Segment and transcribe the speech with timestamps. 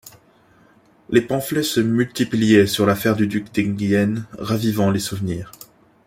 [1.11, 5.51] Les pamphlets se multipliaient sur l'affaire du duc d'Enghien, ravivant les souvenirs.